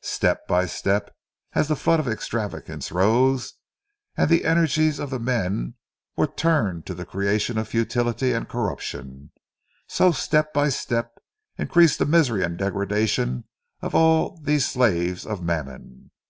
Step 0.00 0.48
by 0.48 0.64
step, 0.64 1.14
as 1.52 1.68
the 1.68 1.76
flood 1.76 2.00
of 2.00 2.08
extravagance 2.08 2.90
rose, 2.90 3.52
and 4.16 4.30
the 4.30 4.46
energies 4.46 4.98
of 4.98 5.10
the 5.10 5.18
men 5.18 5.74
were 6.16 6.26
turned 6.26 6.86
to 6.86 6.94
the 6.94 7.04
creation 7.04 7.58
of 7.58 7.68
futility 7.68 8.32
and 8.32 8.48
corruption—so, 8.48 10.10
step 10.10 10.54
by 10.54 10.70
step, 10.70 11.18
increased 11.58 11.98
the 11.98 12.06
misery 12.06 12.42
and 12.42 12.56
degradation 12.56 13.44
of 13.82 13.94
all 13.94 14.38
these 14.42 14.66
slaves 14.66 15.26
of 15.26 15.42
Mammon. 15.42 16.10